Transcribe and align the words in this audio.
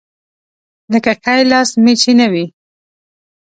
لکه 0.93 1.11
ښی 1.23 1.41
لاس 1.51 1.69
مې 1.83 1.93
چې 2.01 2.11
نه 2.19 2.27
وي. 2.31 2.45